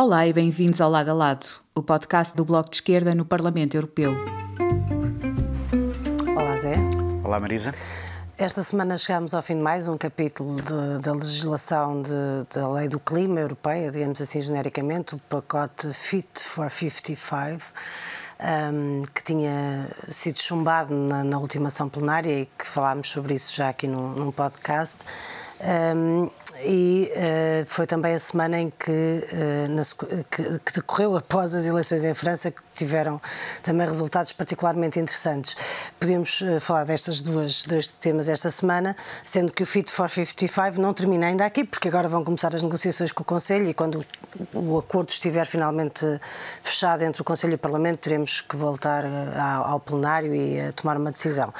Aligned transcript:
Olá 0.00 0.28
e 0.28 0.32
bem-vindos 0.32 0.80
ao 0.80 0.88
Lado 0.88 1.10
a 1.10 1.12
Lado, 1.12 1.44
o 1.74 1.82
podcast 1.82 2.36
do 2.36 2.44
Bloco 2.44 2.70
de 2.70 2.76
Esquerda 2.76 3.16
no 3.16 3.24
Parlamento 3.24 3.76
Europeu. 3.76 4.12
Olá, 6.36 6.56
Zé. 6.56 6.76
Olá, 7.24 7.40
Marisa. 7.40 7.74
Esta 8.38 8.62
semana 8.62 8.96
chegamos 8.96 9.34
ao 9.34 9.42
fim 9.42 9.56
de 9.56 9.62
mais 9.64 9.88
um 9.88 9.98
capítulo 9.98 10.54
da 11.02 11.12
legislação 11.12 12.00
da 12.54 12.68
Lei 12.68 12.88
do 12.88 13.00
Clima 13.00 13.40
Europeia, 13.40 13.90
digamos 13.90 14.20
assim 14.20 14.40
genericamente, 14.40 15.16
o 15.16 15.18
pacote 15.18 15.92
Fit 15.92 16.44
for 16.44 16.70
55 16.70 17.72
um, 18.40 19.02
que 19.12 19.24
tinha 19.24 19.90
sido 20.08 20.40
chumbado 20.40 20.94
na, 20.94 21.24
na, 21.24 21.38
última 21.38 21.66
ação 21.66 21.88
plenária 21.88 22.42
e 22.42 22.46
que 22.56 22.64
falámos 22.66 23.08
sobre 23.08 23.34
isso 23.34 23.52
já 23.52 23.70
aqui 23.70 23.88
num, 23.88 24.10
num 24.10 24.30
podcast. 24.30 24.96
Um, 25.60 26.30
e 26.60 27.10
uh, 27.14 27.66
foi 27.66 27.86
também 27.86 28.14
a 28.14 28.18
semana 28.18 28.60
em 28.60 28.70
que, 28.70 28.90
uh, 28.90 29.70
na, 29.70 29.82
que, 30.30 30.58
que, 30.58 30.72
decorreu 30.72 31.16
após 31.16 31.54
as 31.54 31.66
eleições 31.66 32.04
em 32.04 32.14
França, 32.14 32.52
tiveram 32.78 33.20
também 33.62 33.86
resultados 33.86 34.32
particularmente 34.32 34.98
interessantes. 34.98 35.56
Podemos 35.98 36.40
uh, 36.40 36.60
falar 36.60 36.84
destas 36.84 37.20
duas 37.20 37.64
dois 37.64 37.88
temas 37.88 38.28
esta 38.28 38.50
semana, 38.50 38.96
sendo 39.24 39.52
que 39.52 39.62
o 39.62 39.66
Fit 39.66 39.90
for 39.90 40.08
55 40.08 40.80
não 40.80 40.94
termina 40.94 41.26
ainda 41.26 41.44
aqui, 41.44 41.64
porque 41.64 41.88
agora 41.88 42.08
vão 42.08 42.24
começar 42.24 42.54
as 42.54 42.62
negociações 42.62 43.12
com 43.12 43.22
o 43.22 43.24
Conselho 43.24 43.68
e 43.68 43.74
quando 43.74 44.04
o, 44.54 44.74
o 44.74 44.78
acordo 44.78 45.10
estiver 45.10 45.44
finalmente 45.46 46.04
fechado 46.62 47.02
entre 47.02 47.20
o 47.20 47.24
Conselho 47.24 47.52
e 47.52 47.54
o 47.56 47.58
Parlamento, 47.58 47.98
teremos 47.98 48.40
que 48.40 48.56
voltar 48.56 49.04
ao, 49.04 49.72
ao 49.72 49.80
plenário 49.80 50.34
e 50.34 50.60
a 50.60 50.72
tomar 50.72 50.96
uma 50.96 51.10
decisão. 51.10 51.52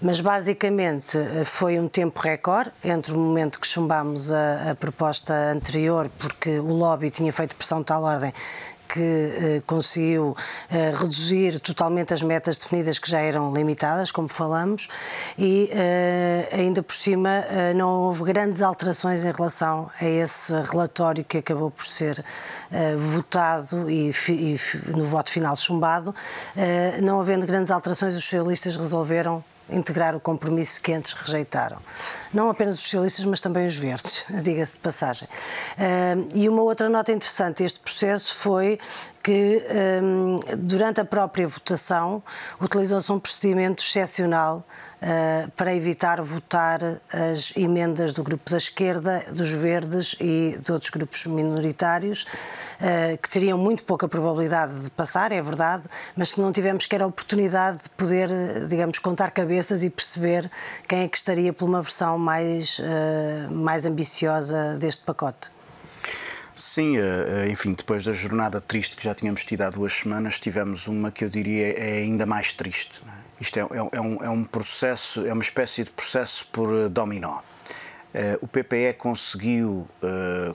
Mas 0.00 0.20
basicamente 0.20 1.18
foi 1.44 1.78
um 1.78 1.88
tempo 1.88 2.20
recorde 2.20 2.70
entre 2.84 3.12
o 3.12 3.18
momento 3.18 3.58
que 3.58 3.66
chumbámos 3.66 4.30
a, 4.30 4.70
a 4.70 4.74
proposta 4.74 5.34
anterior, 5.52 6.10
porque 6.18 6.58
o 6.58 6.72
lobby 6.72 7.10
tinha 7.10 7.32
feito 7.32 7.56
pressão 7.56 7.80
de 7.80 7.86
tal 7.86 8.02
ordem 8.02 8.32
que 8.88 9.00
eh, 9.00 9.62
conseguiu 9.66 10.34
eh, 10.70 10.92
reduzir 10.94 11.60
totalmente 11.60 12.14
as 12.14 12.22
metas 12.22 12.56
definidas 12.56 12.98
que 12.98 13.08
já 13.08 13.20
eram 13.20 13.52
limitadas, 13.52 14.10
como 14.10 14.28
falamos, 14.28 14.88
e 15.36 15.68
eh, 15.72 16.48
ainda 16.50 16.82
por 16.82 16.94
cima 16.94 17.44
não 17.76 17.90
houve 17.90 18.24
grandes 18.24 18.62
alterações 18.62 19.24
em 19.24 19.30
relação 19.30 19.90
a 20.00 20.04
esse 20.04 20.52
relatório 20.62 21.24
que 21.24 21.38
acabou 21.38 21.70
por 21.70 21.84
ser 21.84 22.24
votado 22.96 23.90
e, 23.90 24.12
no 24.88 25.04
voto 25.04 25.30
final 25.30 25.54
chumbado. 25.56 26.14
Não 27.02 27.20
havendo 27.20 27.46
grandes 27.46 27.70
alterações, 27.70 28.14
os 28.14 28.22
socialistas 28.22 28.76
resolveram 28.76 29.44
integrar 29.70 30.14
o 30.16 30.20
compromisso 30.20 30.80
que 30.80 30.92
antes 30.92 31.12
rejeitaram. 31.12 31.78
Não 32.32 32.50
apenas 32.50 32.76
os 32.76 32.82
socialistas, 32.82 33.24
mas 33.24 33.40
também 33.40 33.66
os 33.66 33.76
verdes, 33.76 34.24
diga-se 34.42 34.74
de 34.74 34.80
passagem. 34.80 35.28
E 36.34 36.48
uma 36.48 36.62
outra 36.62 36.88
nota 36.88 37.12
interessante 37.12 37.62
deste 37.62 37.80
processo 37.80 38.34
foi 38.34 38.78
que, 39.28 39.62
um, 40.02 40.36
durante 40.56 41.02
a 41.02 41.04
própria 41.04 41.46
votação, 41.46 42.22
utilizou-se 42.58 43.12
um 43.12 43.20
procedimento 43.20 43.82
excepcional 43.82 44.64
uh, 45.02 45.50
para 45.50 45.74
evitar 45.74 46.22
votar 46.22 46.80
as 47.12 47.52
emendas 47.54 48.14
do 48.14 48.22
grupo 48.22 48.50
da 48.50 48.56
esquerda, 48.56 49.22
dos 49.30 49.50
verdes 49.50 50.16
e 50.18 50.58
de 50.58 50.72
outros 50.72 50.90
grupos 50.90 51.26
minoritários, 51.26 52.22
uh, 52.80 53.18
que 53.18 53.28
teriam 53.28 53.58
muito 53.58 53.84
pouca 53.84 54.08
probabilidade 54.08 54.80
de 54.80 54.90
passar, 54.92 55.30
é 55.30 55.42
verdade, 55.42 55.86
mas 56.16 56.32
que 56.32 56.40
não 56.40 56.50
tivemos 56.50 56.84
sequer 56.84 57.02
a 57.02 57.06
oportunidade 57.06 57.82
de 57.82 57.90
poder, 57.90 58.30
digamos, 58.66 58.98
contar 58.98 59.30
cabeças 59.30 59.84
e 59.84 59.90
perceber 59.90 60.50
quem 60.88 61.02
é 61.02 61.08
que 61.08 61.18
estaria 61.18 61.52
por 61.52 61.68
uma 61.68 61.82
versão 61.82 62.16
mais, 62.16 62.78
uh, 62.78 63.52
mais 63.52 63.84
ambiciosa 63.84 64.78
deste 64.78 65.04
pacote. 65.04 65.57
Sim, 66.58 66.98
eh, 66.98 67.02
eh, 67.46 67.50
enfim, 67.52 67.72
depois 67.72 68.04
da 68.04 68.10
jornada 68.10 68.60
triste 68.60 68.96
que 68.96 69.04
já 69.04 69.14
tínhamos 69.14 69.44
tido 69.44 69.62
há 69.62 69.70
duas 69.70 69.92
semanas, 69.92 70.40
tivemos 70.40 70.88
uma 70.88 71.12
que 71.12 71.24
eu 71.24 71.28
diria 71.28 71.72
é 71.78 71.98
ainda 71.98 72.26
mais 72.26 72.52
triste. 72.52 73.00
É? 73.06 73.12
Isto 73.40 73.60
é, 73.60 73.62
é, 73.62 73.88
é, 73.92 74.00
um, 74.00 74.24
é 74.24 74.28
um 74.28 74.42
processo, 74.42 75.24
é 75.24 75.32
uma 75.32 75.42
espécie 75.42 75.84
de 75.84 75.92
processo 75.92 76.48
por 76.48 76.74
eh, 76.74 76.88
dominó. 76.88 77.38
O 78.40 78.48
PPE 78.48 78.94
conseguiu, 78.96 79.86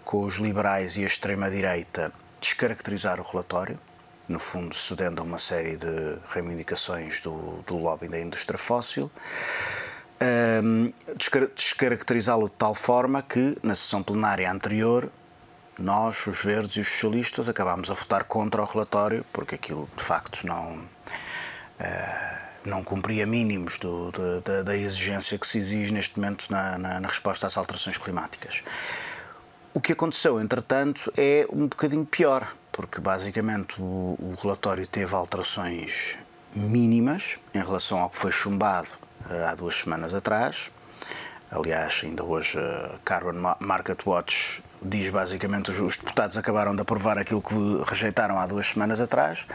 com 0.03 0.25
os 0.25 0.35
liberais 0.37 0.97
e 0.97 1.03
a 1.03 1.05
extrema-direita, 1.05 2.11
descaracterizar 2.41 3.21
o 3.21 3.23
relatório, 3.23 3.79
no 4.27 4.39
fundo 4.39 4.75
cedendo 4.75 5.21
a 5.21 5.23
uma 5.23 5.37
série 5.37 5.77
de 5.77 6.17
reivindicações 6.25 7.21
do, 7.21 7.63
do 7.65 7.77
lobby 7.77 8.09
da 8.09 8.19
indústria 8.19 8.57
fóssil. 8.57 9.09
descaracterizá-lo 11.55 12.49
de 12.49 12.55
tal 12.55 12.73
forma 12.73 13.21
que, 13.21 13.55
na 13.63 13.75
sessão 13.75 14.03
plenária 14.03 14.51
anterior, 14.51 15.09
nós, 15.77 16.27
os 16.27 16.43
verdes 16.43 16.77
e 16.77 16.79
os 16.81 16.87
socialistas, 16.87 17.49
acabámos 17.49 17.89
a 17.89 17.93
votar 17.93 18.23
contra 18.25 18.61
o 18.61 18.65
relatório, 18.65 19.25
porque 19.33 19.55
aquilo 19.55 19.89
de 19.95 20.03
facto 20.03 20.45
não, 20.45 20.75
uh, 20.75 22.37
não 22.65 22.83
cumpria 22.83 23.25
mínimos 23.25 23.77
do, 23.77 24.11
do, 24.11 24.63
da, 24.63 24.75
exigência 24.75 25.37
que 25.37 25.47
se 25.47 25.57
exige 25.57 25.93
neste 25.93 26.19
momento 26.19 26.45
na, 26.49 26.77
na, 26.77 26.99
na, 26.99 27.07
resposta 27.07 27.47
às 27.47 27.57
alterações 27.57 27.97
climáticas. 27.97 28.63
O 29.73 29.81
que 29.81 29.93
aconteceu, 29.93 30.39
entretanto, 30.39 31.11
é 31.17 31.47
um 31.51 31.67
bocadinho 31.67 32.05
pior, 32.05 32.47
porque 32.71 33.01
basicamente 33.01 33.81
o, 33.81 34.15
o 34.19 34.35
relatório 34.41 34.85
teve 34.85 35.15
alterações 35.15 36.17
mínimas 36.55 37.37
em 37.53 37.59
relação 37.59 37.99
ao 37.99 38.09
que 38.09 38.17
foi 38.17 38.31
chumbado 38.31 38.89
uh, 39.29 39.45
há 39.49 39.55
duas 39.55 39.75
semanas 39.75 40.13
atrás. 40.13 40.71
Aliás, 41.55 42.01
ainda 42.03 42.23
hoje 42.23 42.57
a 42.57 42.97
Carbon 43.05 43.55
Market 43.59 44.07
Watch 44.07 44.63
diz 44.81 45.11
basicamente 45.11 45.69
os, 45.69 45.79
os 45.79 45.97
deputados 45.97 46.35
acabaram 46.35 46.75
de 46.75 46.81
aprovar 46.81 47.19
aquilo 47.19 47.43
que 47.43 47.53
rejeitaram 47.87 48.39
há 48.39 48.47
duas 48.47 48.65
semanas 48.65 48.99
atrás. 48.99 49.45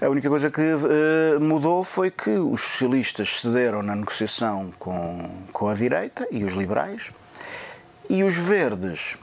A 0.00 0.08
única 0.08 0.28
coisa 0.28 0.50
que 0.50 0.60
uh, 0.60 1.40
mudou 1.40 1.84
foi 1.84 2.10
que 2.10 2.30
os 2.30 2.60
socialistas 2.62 3.40
cederam 3.40 3.80
na 3.80 3.94
negociação 3.94 4.74
com, 4.76 5.46
com 5.52 5.68
a 5.68 5.74
direita 5.74 6.26
e 6.32 6.42
os 6.42 6.54
liberais 6.54 7.12
e 8.10 8.24
os 8.24 8.36
verdes 8.36 9.16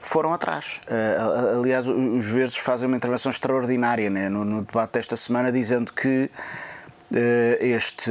foram 0.00 0.32
atrás. 0.32 0.80
Uh, 0.86 1.58
aliás, 1.60 1.86
os 1.86 2.24
verdes 2.24 2.56
fazem 2.56 2.88
uma 2.88 2.96
intervenção 2.96 3.28
extraordinária 3.28 4.08
né, 4.08 4.30
no, 4.30 4.46
no 4.46 4.64
debate 4.64 4.94
desta 4.94 5.14
semana, 5.14 5.52
dizendo 5.52 5.92
que 5.92 6.30
uh, 7.10 7.56
este 7.60 8.10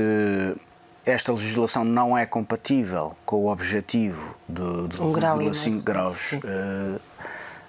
esta 1.05 1.31
legislação 1.31 1.83
não 1.83 2.17
é 2.17 2.25
compatível 2.25 3.15
com 3.25 3.37
o 3.37 3.51
objetivo 3.51 4.35
de, 4.47 4.87
de 4.89 5.01
um 5.01 5.11
1,5 5.11 5.81
graus. 5.81 6.33
Uh, 6.33 6.99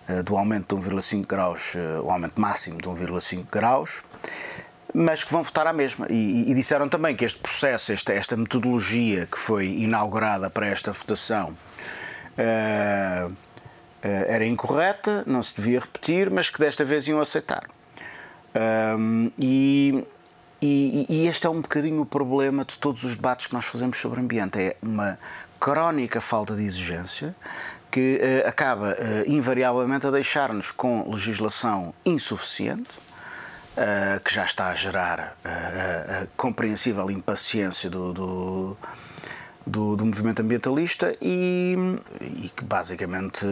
uh, 0.09 0.22
do 0.22 0.37
aumento 0.37 0.76
de 0.76 0.91
1,5 0.91 1.26
graus, 1.26 1.75
uh, 1.75 2.03
o 2.03 2.10
aumento 2.10 2.41
máximo 2.41 2.78
de 2.78 2.88
1,5 2.88 3.47
graus, 3.50 4.03
mas 4.93 5.25
que 5.25 5.32
vão 5.32 5.43
votar 5.43 5.66
à 5.66 5.72
mesma. 5.72 6.06
E, 6.10 6.50
e 6.50 6.54
disseram 6.54 6.88
também 6.88 7.16
que 7.16 7.25
este 7.25 7.38
processo, 7.38 7.93
esta, 7.93 8.12
esta, 8.12 8.37
metodologia 8.37 9.26
que 9.26 9.38
foi 9.38 9.66
inaugurada 9.66 10.50
para 10.50 10.66
esta 10.66 10.93
votação, 10.93 11.56
era 14.03 14.44
incorreta, 14.44 15.22
não 15.26 15.43
se 15.43 15.56
devia 15.56 15.81
repetir, 15.81 16.31
mas 16.31 16.50
que 16.50 16.59
desta 16.59 16.84
vez 16.84 17.06
iam 17.06 17.20
aceitar. 17.20 17.64
e 19.38 20.04
e, 20.62 21.06
e, 21.09 21.27
este 21.27 21.47
é 21.47 21.50
um 21.50 21.61
bocadinho 21.61 22.03
o 22.03 22.06
problema 22.06 22.65
de 22.65 22.78
todos 22.78 23.03
os 23.03 23.17
debates 23.17 23.49
que 23.49 23.53
nós 23.53 23.65
fazemos 23.65 23.99
sobre 23.99 24.21
ambiente. 24.21 24.61
É 24.61 24.77
uma 24.81 25.19
crónica 25.59 26.21
falta 26.21 26.55
de 26.55 26.62
exigência 26.62 27.34
que 27.91 28.21
uh, 28.23 28.49
acaba 28.49 28.93
uh, 28.93 29.28
invariavelmente 29.28 30.06
a 30.06 30.11
deixar-nos 30.12 30.71
com 30.71 31.05
legislação 31.11 31.93
insuficiente, 32.06 32.99
uh, 33.77 34.23
que 34.25 34.33
já 34.33 34.45
está 34.45 34.69
a 34.69 34.75
gerar 34.75 35.37
a 35.45 36.27
compreensível 36.37 37.11
impaciência 37.11 37.91
do, 37.91 38.12
do 38.12 38.77
do, 39.65 39.94
do, 39.94 40.05
movimento 40.05 40.43
ambientalista 40.43 41.17
e, 41.21 41.77
e 42.21 42.49
que 42.49 42.65
basicamente 42.65 43.47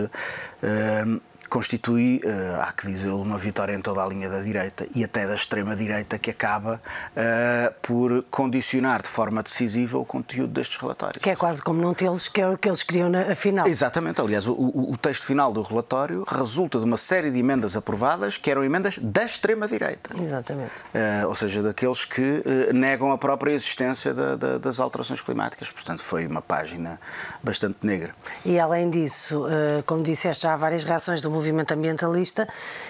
constitui, 1.50 2.22
uh, 2.24 2.62
há 2.62 2.72
que 2.72 2.86
dizer, 2.86 3.10
uma 3.10 3.36
vitória 3.36 3.74
em 3.74 3.80
toda 3.80 4.02
a 4.02 4.06
linha 4.06 4.30
da 4.30 4.40
direita 4.40 4.86
e 4.94 5.02
até 5.02 5.26
da 5.26 5.34
extrema-direita 5.34 6.16
que 6.16 6.30
acaba 6.30 6.80
uh, 6.80 7.74
por 7.82 8.24
condicionar 8.30 9.02
de 9.02 9.08
forma 9.08 9.42
decisiva 9.42 9.98
o 9.98 10.04
conteúdo 10.04 10.52
destes 10.52 10.76
relatórios. 10.76 11.20
Que 11.20 11.30
é 11.30 11.36
quase 11.36 11.60
como 11.60 11.82
não 11.82 11.92
tê-los, 11.92 12.28
que 12.28 12.40
é 12.40 12.48
o 12.48 12.56
que 12.56 12.68
eles 12.68 12.84
queriam 12.84 13.08
na 13.08 13.34
final. 13.34 13.66
Exatamente, 13.66 14.20
aliás, 14.20 14.46
o, 14.46 14.52
o, 14.52 14.92
o, 14.92 14.96
texto 14.96 15.24
final 15.24 15.52
do 15.52 15.60
relatório 15.60 16.24
resulta 16.28 16.78
de 16.78 16.84
uma 16.84 16.96
série 16.96 17.30
de 17.30 17.38
emendas 17.38 17.76
aprovadas 17.76 18.36
que 18.36 18.50
eram 18.50 18.62
emendas 18.62 18.98
da 18.98 19.24
extrema-direita. 19.24 20.10
Exatamente. 20.22 20.70
Uh, 20.94 21.28
ou 21.28 21.34
seja, 21.34 21.62
daqueles 21.62 22.04
que 22.04 22.44
negam 22.72 23.10
a 23.10 23.18
própria 23.18 23.52
existência 23.52 24.14
da, 24.14 24.36
da, 24.36 24.58
das 24.58 24.78
alterações 24.78 25.20
climáticas. 25.20 25.72
Portanto, 25.72 26.00
foi 26.02 26.26
uma 26.26 26.40
página 26.40 27.00
bastante 27.42 27.78
negra. 27.82 28.14
E 28.44 28.58
além 28.58 28.88
disso, 28.88 29.46
como 29.84 30.02
disseste, 30.02 30.42
já 30.42 30.54
há 30.54 30.56
várias 30.56 30.84
reações 30.84 31.22
do 31.22 31.30
movimento 31.30 31.39
ambientalista 31.72 32.48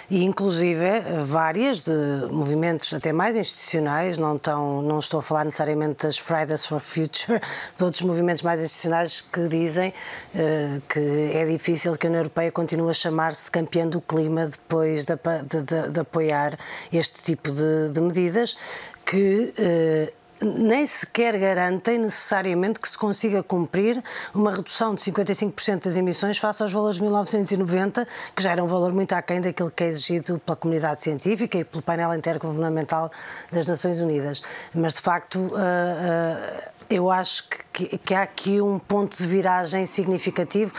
e 0.09 0.25
inclusive 0.25 1.01
várias 1.25 1.83
de 1.83 1.93
movimentos 2.31 2.93
até 2.93 3.13
mais 3.13 3.37
institucionais, 3.37 4.19
não, 4.19 4.39
tão, 4.39 4.83
não 4.83 4.99
estou 4.99 5.21
a 5.21 5.23
falar 5.23 5.45
necessariamente 5.45 6.07
das 6.07 6.19
Fridays 6.19 6.67
for 6.67 6.81
Future, 6.81 7.41
de 7.75 7.85
outros 7.85 8.03
movimentos 8.03 8.43
mais 8.43 8.61
institucionais 8.61 9.21
que 9.21 9.49
dizem 9.49 9.93
uh, 10.35 10.81
que 10.89 11.33
é 11.35 11.47
difícil 11.47 11.97
que 11.97 12.07
a 12.07 12.11
União 12.11 12.21
Europeia 12.21 12.51
continue 12.51 12.91
a 12.91 12.95
chamar-se 12.95 13.51
campeã 13.51 13.87
do 13.87 14.01
clima 14.01 14.47
depois 14.47 15.05
de, 15.05 15.15
de, 15.15 15.63
de, 15.63 15.93
de 15.93 16.01
apoiar 16.01 16.59
este 16.93 17.23
tipo 17.23 17.51
de, 17.51 18.01
medidas 18.01 18.57
que 19.05 19.53
uh, 19.59 20.20
nem 20.43 20.87
sequer 20.87 21.39
garantem 21.39 21.99
necessariamente 21.99 22.81
que 22.81 22.89
se 22.89 22.97
consiga 22.97 23.43
cumprir 23.43 24.03
uma 24.35 24.51
redução 24.51 24.95
de 24.95 25.03
55% 25.03 25.85
das 25.85 25.97
emissões 25.97 26.39
face 26.39 26.63
aos 26.63 26.73
valores 26.73 26.97
de 26.97 27.03
1990, 27.03 28.07
que 28.35 28.43
já 28.43 28.53
era 28.53 28.65
um 28.65 28.67
valor 28.67 28.93
muito 28.93 29.13
aquém 29.13 29.41
daquilo 29.41 29.71
que 29.71 29.85
é 29.85 29.89
exigido 29.89 30.39
pela 30.39 30.57
comunidade 30.57 31.03
científica 31.03 31.59
e 31.59 31.65
pelo 31.65 31.83
painel 31.83 32.15
intergovernamental 32.15 33.11
das 33.53 33.67
Nações 33.67 34.01
Unidas. 34.01 34.43
Mas, 34.75 34.95
de 34.95 35.01
facto, 35.01 35.39
uh, 35.39 35.49
uh, 35.49 36.71
eu 36.89 37.09
acho 37.09 37.45
que, 37.73 37.99
que, 37.99 38.15
há 38.15 38.23
aqui 38.23 38.61
um 38.61 38.79
ponto 38.79 39.17
de 39.17 39.27
viragem 39.27 39.87
significativo 39.87 40.73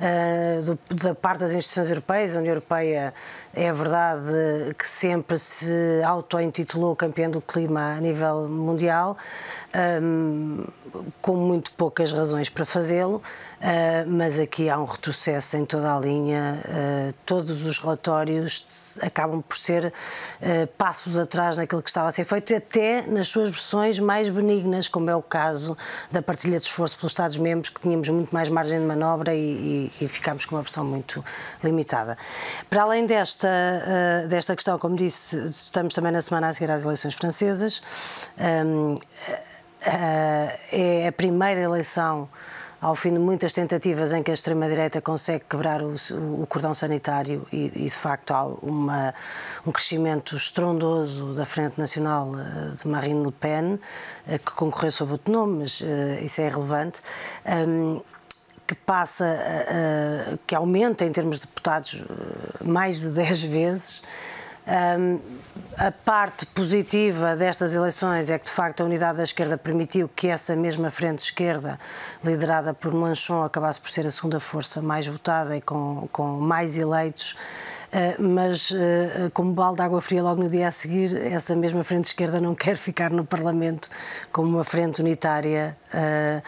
uh, 0.00 0.76
do, 0.88 0.96
da 0.96 1.14
parte 1.14 1.40
das 1.40 1.52
instituições 1.52 1.90
europeias. 1.90 2.34
A 2.34 2.38
União 2.38 2.52
Europeia 2.52 3.14
é 3.54 3.72
verdade 3.72 4.32
que 4.78 4.88
sempre 4.88 5.38
se 5.38 6.02
auto-intitulou 6.04 6.96
campeã 6.96 7.28
do 7.28 7.40
clima 7.40 7.94
a 7.96 8.00
nível 8.00 8.48
mundial, 8.48 9.16
um, 10.02 10.64
com 11.20 11.36
muito 11.36 11.72
poucas 11.72 12.12
razões 12.12 12.48
para 12.48 12.64
fazê-lo. 12.64 13.22
Uh, 13.60 14.08
mas 14.08 14.38
aqui 14.38 14.70
há 14.70 14.78
um 14.78 14.86
retrocesso 14.86 15.56
em 15.56 15.66
toda 15.66 15.94
a 15.94 16.00
linha. 16.00 16.62
Uh, 16.64 17.14
todos 17.26 17.66
os 17.66 17.78
relatórios 17.78 18.98
acabam 19.02 19.42
por 19.42 19.56
ser 19.56 19.92
passos 20.78 21.18
atrás 21.18 21.56
naquilo 21.56 21.82
que 21.82 21.90
estava 21.90 22.08
a 22.08 22.10
ser 22.10 22.24
feito, 22.24 22.54
até 22.54 23.02
nas 23.06 23.28
suas 23.28 23.50
versões 23.50 23.98
mais 23.98 24.28
benignas, 24.28 24.88
como 24.88 25.10
é 25.10 25.14
o 25.14 25.22
caso 25.22 25.76
da 26.10 26.22
partilha 26.22 26.58
de 26.58 26.66
esforço 26.66 26.96
pelos 26.96 27.12
Estados-membros, 27.12 27.70
que 27.70 27.80
tínhamos 27.80 28.08
muito 28.08 28.30
mais 28.30 28.48
margem 28.48 28.80
de 28.80 28.86
manobra 28.86 29.34
e, 29.34 29.89
e, 30.00 30.08
ficámos 30.08 30.44
com 30.44 30.56
uma 30.56 30.62
versão 30.62 30.84
muito 30.84 31.24
limitada. 31.62 32.16
Para 32.68 32.82
além 32.82 33.06
desta, 33.06 33.48
desta 34.28 34.54
questão, 34.54 34.78
como 34.78 34.96
disse, 34.96 35.36
estamos 35.46 35.94
também 35.94 36.12
na 36.12 36.20
semana 36.20 36.48
a 36.48 36.52
seguir 36.52 36.70
às 36.70 36.84
eleições 36.84 37.14
francesas. 37.14 38.30
Um, 38.38 38.94
é 39.82 41.06
a 41.08 41.12
primeira 41.12 41.60
eleição 41.60 42.28
ao 42.80 42.94
fim 42.94 43.12
de 43.12 43.18
muitas 43.18 43.52
tentativas 43.52 44.12
em 44.12 44.22
que 44.22 44.30
a 44.30 44.34
extrema-direita 44.34 45.02
consegue 45.02 45.44
quebrar 45.48 45.82
o, 45.82 45.94
o, 46.40 46.46
cordão 46.46 46.72
sanitário 46.72 47.46
e, 47.52 47.66
e 47.66 47.84
de 47.84 47.90
facto 47.90 48.30
há 48.30 48.44
uma, 48.44 49.14
um 49.66 49.70
crescimento 49.70 50.34
estrondoso 50.34 51.34
da 51.34 51.44
Frente 51.44 51.78
Nacional 51.78 52.32
eh, 52.38 52.76
de 52.76 52.88
Marine 52.88 53.22
Le 53.22 53.32
Pen, 53.32 53.78
eh, 54.26 54.38
que 54.38 54.52
concorreu 54.52 54.90
sob 54.90 55.12
outro 55.12 55.30
nome, 55.30 55.58
mas 55.60 55.82
isso 56.22 56.40
é 56.40 56.46
irrelevante. 56.46 57.02
Um, 57.44 58.00
que 58.70 58.74
passa, 58.76 59.24
uh, 59.26 60.38
que 60.46 60.54
aumenta 60.54 61.04
em 61.04 61.10
termos 61.10 61.40
de 61.40 61.46
deputados 61.46 61.94
uh, 61.94 62.64
mais 62.64 63.00
de 63.00 63.10
10 63.10 63.42
vezes, 63.42 64.02
um, 64.70 65.18
a 65.76 65.90
parte 65.90 66.46
positiva 66.46 67.34
destas 67.34 67.74
eleições 67.74 68.30
é 68.30 68.38
que, 68.38 68.44
de 68.44 68.52
facto, 68.52 68.82
a 68.82 68.84
unidade 68.84 69.18
da 69.18 69.24
esquerda 69.24 69.58
permitiu 69.58 70.08
que 70.08 70.28
essa 70.28 70.54
mesma 70.54 70.88
frente 70.88 71.18
esquerda, 71.18 71.80
liderada 72.22 72.72
por 72.72 72.94
Melanchon, 72.94 73.42
acabasse 73.42 73.80
por 73.80 73.90
ser 73.90 74.06
a 74.06 74.10
segunda 74.10 74.38
força 74.38 74.80
mais 74.80 75.04
votada 75.08 75.56
e 75.56 75.60
com, 75.60 76.08
com 76.12 76.38
mais 76.38 76.78
eleitos. 76.78 77.34
eh, 77.34 77.79
mas 78.18 78.72
eh, 78.72 79.30
como 79.34 79.52
balde 79.52 79.76
de 79.78 79.82
água 79.82 80.00
fria 80.00 80.22
logo 80.22 80.42
no 80.42 80.48
dia 80.48 80.68
a 80.68 80.70
seguir, 80.70 81.16
essa 81.16 81.56
mesma 81.56 81.82
frente 81.82 82.06
esquerda 82.06 82.40
não 82.40 82.54
quer 82.56 82.76
ficar 82.76 83.10
no 83.10 83.24
Parlamento 83.24 83.88
como 84.30 84.48
uma 84.48 84.64
frente 84.64 85.00
unitária 85.00 85.76
eh, 85.92 86.42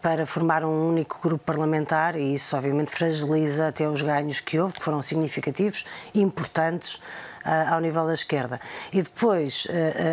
para 0.00 0.24
formar 0.24 0.64
um 0.64 0.88
único 0.88 1.20
grupo 1.22 1.44
parlamentar 1.44 2.16
e 2.16 2.34
isso 2.34 2.56
obviamente 2.56 2.90
fragiliza 2.90 3.68
até 3.68 3.86
os 3.88 4.00
ganhos 4.00 4.40
que 4.40 4.58
houve, 4.58 4.74
que 4.74 4.84
foram 4.84 5.02
significativos, 5.02 5.84
importantes 6.14 7.00
ao 7.70 7.80
nível 7.80 8.04
da 8.04 8.12
esquerda. 8.12 8.60
E 8.92 9.00
depois 9.00 9.68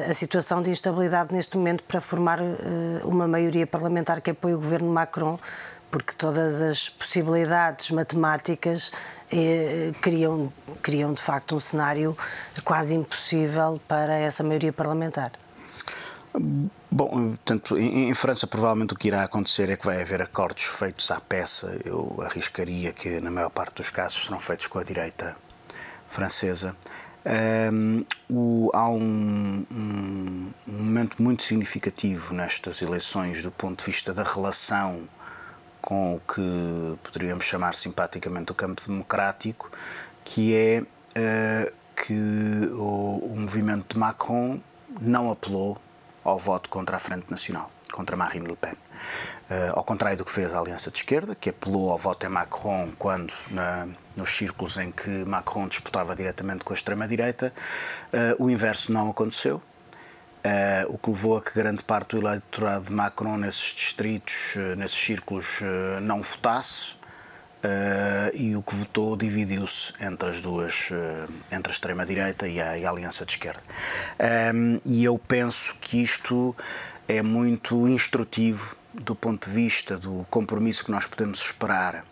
a 0.08 0.14
situação 0.14 0.62
de 0.62 0.70
instabilidade 0.70 1.34
neste 1.34 1.58
momento 1.58 1.84
para 1.84 2.00
formar 2.00 2.40
uma 3.04 3.28
maioria 3.28 3.66
parlamentar 3.66 4.22
que 4.22 4.32
apoie 4.32 4.54
o 4.54 4.58
governo 4.58 4.90
Macron 4.94 5.40
porque 5.94 6.12
todas 6.16 6.60
as 6.60 6.90
possibilidades 6.90 7.92
matemáticas 7.92 8.92
eh, 9.32 9.92
criam, 10.02 10.52
criam 10.82 11.14
de 11.14 11.22
facto 11.22 11.56
um 11.56 11.60
cenário 11.60 12.18
quase 12.64 12.96
impossível 12.96 13.80
para 13.88 14.16
essa 14.16 14.42
maioria 14.42 14.74
parlamentar. 14.74 15.34
Bom, 16.90 17.36
portanto, 17.36 17.78
em, 17.78 18.10
em, 18.10 18.14
França 18.16 18.48
provavelmente 18.48 18.96
o 18.96 18.98
que 18.98 19.08
irá 19.08 19.22
acontecer 19.22 19.70
é 19.70 19.78
que 19.78 19.86
vai 19.86 20.02
haver 20.02 20.20
acordos 20.20 20.64
feitos 20.64 21.12
à 21.12 21.22
peça. 21.22 21.80
Eu 21.86 22.18
arriscaria 22.26 22.92
que 22.92 23.22
na 23.22 23.30
maior 23.30 23.52
parte 23.52 23.76
dos 23.76 23.92
casos 23.92 24.26
serão 24.26 24.40
feitos 24.40 24.66
com 24.66 24.80
a 24.80 24.84
direita 24.84 25.36
francesa. 26.08 26.76
Um, 27.72 28.04
o, 28.28 28.72
há 28.74 28.90
um, 28.90 29.64
um, 29.72 30.52
um 30.68 30.74
momento 30.74 31.22
muito 31.22 31.44
significativo 31.44 32.34
nestas 32.34 32.82
eleições 32.82 33.44
do 33.44 33.52
ponto 33.52 33.78
de 33.78 33.86
vista 33.86 34.12
da 34.12 34.24
relação 34.24 35.08
com 35.84 36.16
o 36.16 36.20
que 36.22 36.98
poderíamos 37.04 37.44
chamar 37.44 37.76
simpaticamente 37.76 38.54
o 38.54 38.56
campo 38.56 38.82
democrático, 38.88 39.70
que 40.24 40.56
é 40.56 40.82
uh, 40.82 41.74
que 41.94 42.14
o, 42.72 43.20
o, 43.32 43.34
movimento 43.36 43.94
de 43.94 44.00
Macron 44.00 44.62
não 45.02 45.30
apelou 45.30 45.78
ao 46.24 46.40
voto 46.40 46.70
contra 46.70 46.96
a 46.96 47.00
Frente 47.00 47.30
Nacional, 47.30 47.70
contra 47.92 48.16
Marine 48.16 48.48
Le 48.48 48.56
Pen. 48.56 48.72
Uh, 48.72 49.76
ao 49.76 49.84
contrário 49.84 50.18
do 50.18 50.24
que 50.24 50.32
fez 50.32 50.54
a 50.54 50.60
Aliança 50.60 50.90
de 50.90 51.00
Esquerda, 51.00 51.36
que 51.36 51.50
apelou 51.50 51.92
ao 51.92 51.98
voto 51.98 52.26
em 52.26 52.30
Macron 52.30 52.90
quando, 52.98 53.34
na, 53.52 53.86
nos 54.16 54.30
círculos 54.30 54.78
em 54.78 54.90
que 54.90 55.10
Macron 55.26 55.68
disputava 55.68 56.16
diretamente 56.16 56.64
com 56.64 56.72
a 56.72 56.76
extrema-direita, 56.76 57.54
uh, 58.14 58.42
o 58.42 58.50
inverso 58.50 58.94
não 58.94 59.12
aconteceu 59.12 59.62
Uh, 60.46 60.94
o 60.94 60.98
que 60.98 61.10
levou 61.10 61.38
a 61.38 61.42
que 61.42 61.54
grande 61.54 61.82
parte 61.84 62.18
do 62.18 62.22
eleitorado 62.22 62.86
de 62.86 62.92
Macron 62.92 63.38
nesses 63.38 63.74
distritos, 63.74 64.56
uh, 64.58 64.76
nesses 64.76 64.98
círculos, 64.98 65.62
uh, 65.62 66.02
não 66.02 66.22
votasse 66.22 66.96
e 68.34 68.58
o 68.58 68.62
que 68.62 68.76
votou 68.76 69.16
dividiu-se 69.16 69.94
entre 70.02 70.28
as 70.28 70.42
duas, 70.42 70.90
entre 71.50 71.72
a 71.72 71.74
extrema-direita 71.74 72.46
e, 72.46 72.58
e, 72.58 72.86
a 72.86 72.90
Aliança 72.90 73.26
de 73.26 73.32
Esquerda. 73.32 73.62
Um, 74.20 74.26
ehm, 74.26 74.82
e 74.84 75.02
eu 75.06 75.18
penso 75.18 75.74
que 75.80 76.02
isto 76.02 76.54
é 77.08 77.22
muito 77.22 77.88
instrutivo 77.88 78.76
do 78.94 79.16
ponto 79.16 79.48
de 79.48 79.56
vista 79.56 79.98
do 79.98 80.28
compromisso 80.30 80.84
que 80.84 80.92
nós 80.92 81.08
podemos 81.08 81.40
esperar 81.40 82.04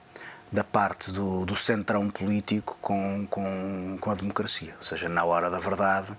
da 0.51 0.63
parte 0.63 1.12
do, 1.12 1.45
do 1.45 1.56
centrão 1.56 2.09
político 2.09 2.78
com, 2.81 3.26
com, 3.30 3.97
com 4.00 4.11
a 4.11 4.16
democracia. 4.16 4.73
Ou 4.78 4.83
seja, 4.83 5.07
na 5.07 5.23
hora 5.23 5.50
da 5.50 5.59
verdade, 5.59 6.11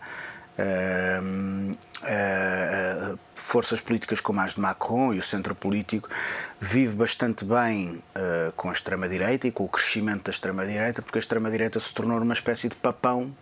Uh, 0.59 1.73
uh, 1.73 3.19
forças 3.35 3.81
políticas 3.81 4.21
como 4.21 4.41
as 4.41 4.55
de 4.55 4.61
Macron 4.61 5.15
e 5.15 5.19
o 5.19 5.23
centro 5.23 5.55
político 5.55 6.11
vive 6.61 6.95
bastante 6.95 7.43
bem 7.45 8.03
uh, 8.15 8.53
com 8.55 8.69
a 8.69 8.73
extrema-direita 8.73 9.49
e 9.49 9.51
com 9.51 9.65
o 9.65 9.69
crescimento 9.69 10.25
da 10.25 10.31
extrema-direita, 10.31 11.01
porque 11.01 11.19
a 11.19 11.21
extrema-direita 11.21 11.81
se 11.81 11.93
tornou 11.95 12.19
uma 12.21 12.35
espécie 12.35 12.69
de 12.69 12.77
papão 12.77 13.35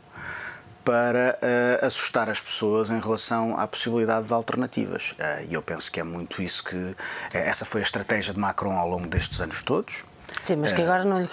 para 0.85 1.39
assustar 1.83 2.31
as 2.31 2.41
pessoas 2.41 2.89
em 2.91 2.99
relação 2.99 3.57
à 3.57 3.67
possibilidade 3.69 4.27
de 4.27 4.33
alternativas. 4.33 5.15
E 5.49 5.53
eu 5.53 5.61
penso 5.61 5.93
que 5.93 6.01
é 6.01 6.03
muito 6.03 6.43
isso 6.43 6.65
que. 6.65 6.97
essa 7.35 7.67
foi 7.67 7.83
a 7.83 7.85
estratégia 7.85 8.33
de 8.33 8.41
Macron 8.41 8.77
ao 8.77 8.89
longo 8.89 9.07
destes 9.07 9.43
anos 9.43 9.61
todos. 9.61 10.05
Sim, 10.41 10.57
mas 10.57 10.73
que 10.73 10.83
agora 10.83 11.05
não 11.05 11.21
lhe 11.21 11.29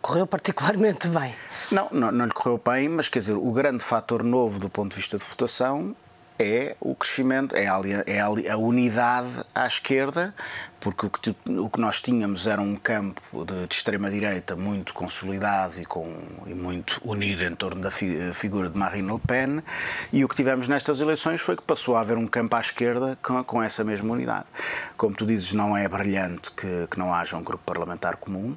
correu 0.00 0.26
particularmente 0.26 1.08
bem. 1.08 1.34
Não, 1.70 1.88
não, 1.90 2.12
não 2.12 2.24
lhe 2.26 2.32
correu 2.32 2.60
bem, 2.64 2.88
mas 2.88 3.08
quer 3.08 3.20
dizer, 3.20 3.36
o 3.36 3.52
grande 3.52 3.82
fator 3.82 4.22
novo 4.22 4.58
do 4.58 4.68
ponto 4.68 4.90
de 4.90 4.96
vista 4.96 5.18
de 5.18 5.24
votação 5.24 5.94
é 6.38 6.76
o 6.80 6.94
crescimento, 6.94 7.54
é 7.54 7.68
a, 7.68 7.80
é 8.06 8.50
a, 8.50 8.56
unidade 8.56 9.44
à 9.54 9.66
esquerda, 9.66 10.34
porque 10.80 11.06
o 11.06 11.10
que, 11.10 11.36
o 11.48 11.70
que 11.70 11.80
nós 11.80 12.00
tínhamos 12.00 12.46
era 12.46 12.60
um 12.60 12.76
campo 12.76 13.44
de, 13.44 13.66
de 13.66 13.74
extrema-direita 13.74 14.56
muito 14.56 14.92
consolidado 14.92 15.80
e, 15.80 15.84
com, 15.84 16.12
e 16.46 16.54
muito 16.54 17.00
unido 17.04 17.44
em 17.44 17.54
torno 17.54 17.80
da 17.80 17.90
fi, 17.90 18.32
figura 18.32 18.68
de 18.68 18.78
Marine 18.78 19.12
Le 19.12 19.20
Pen, 19.20 19.62
e 20.12 20.24
o 20.24 20.28
que 20.28 20.34
tivemos 20.34 20.66
nestas 20.68 21.00
eleições 21.00 21.40
foi 21.40 21.56
que 21.56 21.62
passou 21.62 21.96
a 21.96 22.00
haver 22.00 22.16
um 22.16 22.26
campo 22.26 22.56
à 22.56 22.60
esquerda 22.60 23.16
com, 23.22 23.42
com 23.44 23.62
essa 23.62 23.84
mesma 23.84 24.12
unidade. 24.12 24.46
Como 24.96 25.14
tu 25.14 25.24
dizes, 25.24 25.52
não 25.52 25.76
é 25.76 25.88
brilhante 25.88 26.50
que, 26.50 26.88
que 26.90 26.98
não 26.98 27.14
haja 27.14 27.36
um 27.36 27.42
grupo 27.42 27.62
parlamentar 27.64 28.16
comum, 28.16 28.56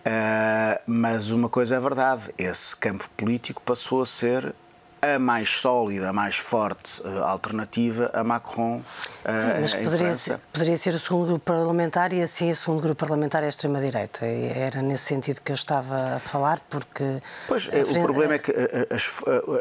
Uh, 0.00 0.80
mas 0.86 1.30
uma 1.30 1.50
coisa 1.50 1.76
é 1.76 1.78
verdade: 1.78 2.32
esse 2.38 2.74
campo 2.74 3.08
político 3.18 3.60
passou 3.60 4.00
a 4.00 4.06
ser 4.06 4.54
a 5.02 5.18
mais 5.18 5.50
sólida, 5.50 6.10
a 6.10 6.12
mais 6.12 6.36
forte 6.36 7.00
uh, 7.02 7.24
alternativa 7.24 8.10
a 8.12 8.22
Macron 8.22 8.78
uh, 8.78 9.40
Sim, 9.40 9.60
mas 9.60 9.74
poderia 9.74 10.14
ser, 10.14 10.38
poderia 10.52 10.76
ser, 10.76 10.94
o 10.94 10.98
segundo 10.98 11.26
grupo 11.26 11.44
parlamentar 11.44 12.12
e 12.12 12.22
assim 12.22 12.50
o 12.50 12.56
segundo 12.56 12.82
grupo 12.82 12.96
parlamentar 12.96 13.42
é 13.42 13.46
a 13.46 13.48
extrema-direita. 13.48 14.26
Era 14.26 14.82
nesse 14.82 15.04
sentido 15.04 15.40
que 15.40 15.52
eu 15.52 15.54
estava 15.54 16.16
a 16.16 16.18
falar, 16.18 16.60
porque... 16.68 17.22
Pois, 17.48 17.64
frente... 17.64 17.98
o 17.98 18.02
problema 18.02 18.34
é 18.34 18.38
que 18.38 18.52
as, 18.90 19.10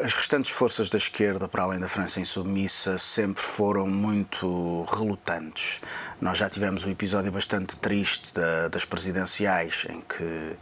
as, 0.04 0.14
restantes 0.14 0.52
forças 0.52 0.90
da 0.90 0.98
esquerda, 0.98 1.48
para 1.48 1.64
além 1.64 1.80
da 1.80 1.88
França 1.88 2.20
insubmissa, 2.20 2.98
sempre 2.98 3.42
foram 3.42 3.88
muito 3.88 4.84
relutantes. 4.84 5.82
Nós 6.22 6.38
já 6.38 6.50
tivemos 6.50 6.84
um 6.86 6.92
episódio 6.92 7.32
bastante 7.32 7.78
triste 7.78 8.34
da, 8.34 8.68
das 8.68 8.86
presidenciais, 8.86 9.86
em 9.90 10.02
que 10.02 10.58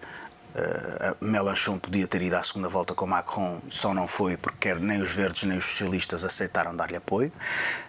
Uh, 0.57 1.23
Mélenchon 1.23 1.77
podia 1.77 2.07
ter 2.07 2.23
ido 2.23 2.35
à 2.35 2.41
segunda 2.41 2.67
volta 2.67 2.95
com 2.95 3.05
Macron, 3.05 3.61
só 3.69 3.93
não 3.93 4.07
foi 4.07 4.35
porque 4.35 4.73
nem 4.73 4.99
os 4.99 5.11
verdes 5.11 5.43
nem 5.43 5.55
os 5.55 5.65
socialistas 5.65 6.25
aceitaram 6.25 6.75
dar-lhe 6.75 6.95
apoio. 6.95 7.31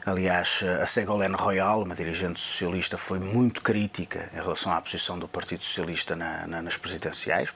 Aliás, 0.04 0.62
a 0.82 0.86
Ségolène 0.86 1.34
Royal, 1.34 1.82
uma 1.82 1.94
dirigente 1.94 2.38
socialista, 2.40 2.98
foi 2.98 3.18
muito 3.18 3.62
crítica 3.62 4.28
em 4.34 4.36
relação 4.36 4.70
à 4.70 4.80
posição 4.82 5.18
do 5.18 5.26
Partido 5.26 5.64
Socialista 5.64 6.14
na, 6.14 6.46
na, 6.46 6.60
nas 6.60 6.76
presidenciais, 6.76 7.54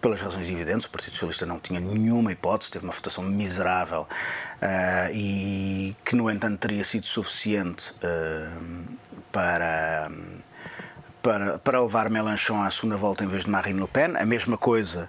pelas 0.00 0.20
razões 0.20 0.50
evidentes. 0.50 0.86
O 0.86 0.90
Partido 0.90 1.12
Socialista 1.12 1.46
não 1.46 1.60
tinha 1.60 1.78
nenhuma 1.78 2.32
hipótese, 2.32 2.72
teve 2.72 2.84
uma 2.84 2.92
votação 2.92 3.22
miserável 3.22 4.02
uh, 4.02 5.14
e 5.14 5.94
que, 6.04 6.16
no 6.16 6.28
entanto, 6.28 6.58
teria 6.58 6.82
sido 6.82 7.06
suficiente 7.06 7.92
uh, 8.02 8.98
para 9.30 10.10
para, 11.22 11.58
para 11.58 11.80
levar 11.80 12.08
Mélenchon 12.10 12.62
à 12.62 12.70
segunda 12.70 12.96
volta 12.96 13.24
em 13.24 13.26
vez 13.26 13.44
de 13.44 13.50
Marine 13.50 13.80
Le 13.80 13.88
Pen, 13.88 14.16
a 14.16 14.24
mesma 14.24 14.56
coisa 14.56 15.08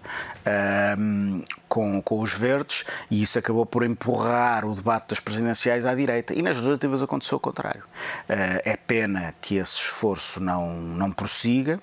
um, 0.97 1.43
com, 1.67 2.01
com 2.01 2.19
os 2.19 2.33
verdes, 2.33 2.83
e 3.09 3.21
isso 3.21 3.39
acabou 3.39 3.65
por 3.65 3.83
empurrar 3.83 4.65
o 4.65 4.75
debate 4.75 5.09
das 5.09 5.19
presidenciais 5.19 5.85
à 5.85 5.95
direita, 5.95 6.33
e 6.33 6.41
nas 6.41 6.57
legislativas 6.57 7.01
aconteceu 7.01 7.37
o 7.37 7.41
contrário. 7.41 7.83
Uh, 8.29 8.61
é 8.63 8.77
pena 8.77 9.33
que 9.41 9.55
esse 9.55 9.75
esforço 9.75 10.39
não, 10.41 10.75
não 10.75 11.11
prossiga. 11.11 11.79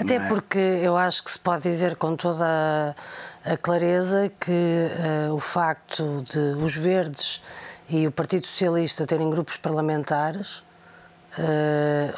Até 0.00 0.20
porque 0.28 0.58
eu 0.58 0.96
acho 0.96 1.24
que 1.24 1.30
se 1.32 1.38
pode 1.38 1.62
dizer 1.62 1.96
com 1.96 2.14
toda 2.14 2.94
a, 3.44 3.56
clareza 3.56 4.30
que 4.38 4.50
uh, 5.28 5.34
o 5.34 5.40
facto 5.40 6.22
de 6.22 6.62
os 6.62 6.76
verdes 6.76 7.42
e 7.88 8.06
o 8.06 8.12
Partido 8.12 8.46
Socialista 8.46 9.04
terem 9.06 9.28
grupos 9.28 9.56
parlamentares 9.56 10.62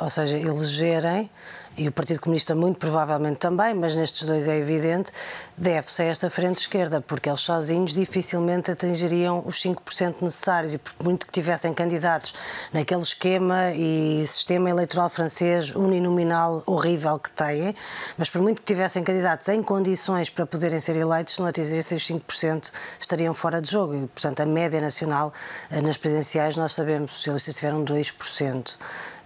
ou 0.01 0.09
seja, 0.11 0.39
elegerem 0.39 1.31
e 1.77 1.89
o 1.89 1.93
Partido 1.93 2.21
Comunista 2.21 2.55
muito 2.55 2.79
provavelmente 2.79 3.39
também, 3.39 3.75
mas 3.75 3.95
nestes 3.95 4.25
dois 4.25 4.49
é 4.49 4.57
evidente, 4.57 5.13
deve-se 5.57 6.03
a 6.03 6.07
esta 6.07 6.31
frente 6.31 6.61
esquerda, 6.61 7.01
porque 7.01 7.29
eles 7.29 7.41
sozinhos 7.41 7.95
dificilmente 7.95 8.71
atingiriam 8.71 9.43
os 9.47 9.63
5% 9.63 10.17
necessários 10.23 10.75
e 10.75 10.79
por 10.79 10.95
muito 11.05 11.27
que 11.27 11.33
tivessem 11.33 11.75
candidatos 11.75 12.35
naquele 12.73 13.03
esquema 13.03 13.73
e 13.73 14.27
sistema 14.27 14.71
eleitoral 14.71 15.11
francês 15.11 15.75
uninominal 15.75 16.63
horrível 16.67 17.19
que 17.19 17.31
têm, 17.31 17.75
mas 18.17 18.31
por 18.31 18.41
muito 18.41 18.63
que 18.63 18.67
tivessem 18.67 19.05
candidatos 19.05 19.49
em 19.49 19.63
condições 19.63 20.31
para 20.31 20.47
poderem 20.47 20.81
ser 20.81 20.97
eleitos, 20.97 21.35
se 21.35 21.41
não 21.41 21.49
atingissem 21.49 21.97
os 21.97 22.07
5%, 22.07 22.71
estariam 22.99 23.35
fora 23.35 23.61
de 23.61 23.71
jogo. 23.71 23.95
E, 23.95 24.07
portanto, 24.07 24.41
a 24.41 24.47
média 24.47 24.81
nacional 24.81 25.33
eh, 25.71 25.81
nas 25.81 25.97
presidenciais, 25.97 26.57
nós 26.57 26.73
sabemos, 26.73 27.13
os 27.13 27.19
socialistas 27.19 27.55
tiveram 27.55 27.85
2%. 27.85 28.77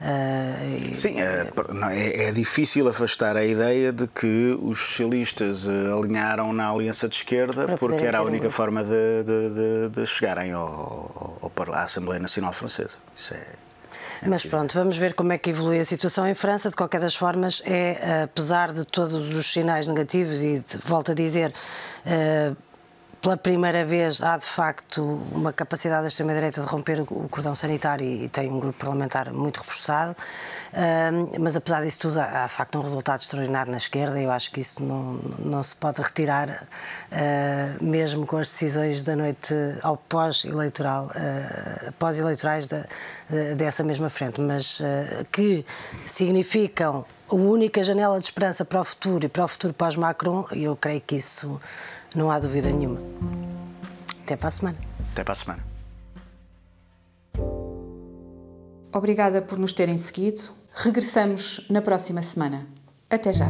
Uh, 0.00 0.94
Sim, 0.94 1.20
é, 1.20 1.46
é, 1.92 2.28
é 2.28 2.32
difícil 2.32 2.88
afastar 2.88 3.36
a 3.36 3.44
ideia 3.44 3.92
de 3.92 4.06
que 4.06 4.58
os 4.62 4.78
socialistas 4.78 5.66
eh, 5.68 5.92
alinharam 5.92 6.54
na 6.54 6.70
aliança 6.70 7.06
de 7.06 7.16
esquerda 7.16 7.76
porque 7.76 8.06
era 8.06 8.18
a 8.18 8.22
única 8.22 8.46
um... 8.46 8.50
forma 8.50 8.82
de, 8.82 8.90
de, 8.90 9.50
de, 9.50 10.00
de 10.00 10.06
chegarem 10.06 10.52
ao, 10.52 11.42
ao, 11.42 11.74
à 11.74 11.82
Assembleia 11.82 12.18
Nacional 12.18 12.52
Francesa. 12.54 12.96
Isso 13.14 13.34
é. 13.34 13.46
É 14.22 14.28
Mas 14.28 14.44
pronto, 14.44 14.74
vamos 14.74 14.96
ver 14.96 15.12
como 15.12 15.32
é 15.32 15.38
que 15.38 15.50
evolui 15.50 15.78
a 15.78 15.84
situação 15.84 16.26
em 16.26 16.34
França. 16.34 16.70
De 16.70 16.76
qualquer 16.76 17.00
das 17.00 17.14
formas, 17.14 17.62
é, 17.66 18.22
apesar 18.22 18.72
de 18.72 18.86
todos 18.86 19.34
os 19.34 19.52
sinais 19.52 19.86
negativos, 19.86 20.42
e 20.42 20.60
de, 20.60 20.78
volto 20.84 21.12
a 21.12 21.14
dizer, 21.14 21.52
uh, 22.06 22.56
pela 23.20 23.36
primeira 23.36 23.84
vez 23.84 24.22
há 24.22 24.36
de 24.38 24.46
facto 24.46 25.02
uma 25.32 25.52
capacidade 25.52 26.02
da 26.02 26.08
extrema-direita 26.08 26.60
de 26.60 26.66
romper 26.66 27.00
o 27.02 27.28
cordão 27.28 27.54
sanitário 27.54 28.06
e 28.06 28.28
tem 28.28 28.50
um 28.50 28.58
grupo 28.58 28.78
parlamentar 28.78 29.32
muito 29.32 29.58
reforçado, 29.58 30.16
mas 31.38 31.56
apesar 31.56 31.82
disso 31.82 32.00
tudo 32.00 32.18
há 32.20 32.46
de 32.46 32.54
facto 32.54 32.78
um 32.78 32.82
resultado 32.82 33.20
extraordinário 33.20 33.70
na 33.70 33.78
esquerda 33.78 34.18
e 34.18 34.24
eu 34.24 34.30
acho 34.30 34.50
que 34.50 34.60
isso 34.60 34.82
não, 34.82 35.20
não 35.38 35.62
se 35.62 35.76
pode 35.76 36.00
retirar 36.00 36.66
ah, 37.12 37.76
mesmo 37.80 38.26
com 38.26 38.38
as 38.38 38.48
decisões 38.48 39.02
da 39.02 39.14
noite 39.14 39.54
ao 39.82 39.96
pós-eleitoral, 39.96 41.10
ah, 41.14 41.92
pós-eleitorais 41.98 42.68
dessa 43.56 43.84
mesma 43.84 44.08
frente, 44.08 44.40
mas 44.40 44.80
ah, 44.80 45.24
que 45.30 45.64
significam 46.06 47.04
a 47.30 47.34
única 47.34 47.84
janela 47.84 48.18
de 48.18 48.24
esperança 48.24 48.64
para 48.64 48.80
o 48.80 48.84
futuro 48.84 49.24
e 49.24 49.28
para 49.28 49.44
o 49.44 49.48
futuro 49.48 49.72
pós-Macron, 49.72 50.46
eu 50.52 50.74
creio 50.74 51.00
que 51.00 51.16
isso 51.16 51.60
não 52.14 52.30
há 52.30 52.38
dúvida 52.40 52.70
nenhuma. 52.70 53.00
Até 54.24 54.36
para 54.36 54.48
a 54.48 54.50
semana. 54.50 54.78
Até 55.12 55.22
para 55.22 55.32
a 55.32 55.36
semana. 55.36 55.64
Obrigada 58.92 59.40
por 59.40 59.58
nos 59.58 59.72
terem 59.72 59.96
seguido. 59.96 60.40
Regressamos 60.74 61.66
na 61.70 61.80
próxima 61.80 62.22
semana. 62.22 62.66
Até 63.08 63.32
já. 63.32 63.46